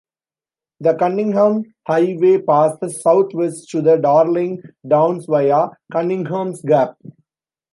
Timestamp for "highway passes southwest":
1.85-3.69